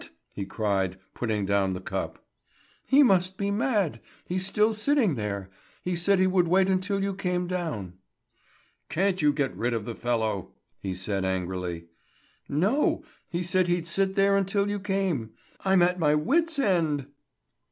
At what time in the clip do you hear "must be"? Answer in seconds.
3.03-3.51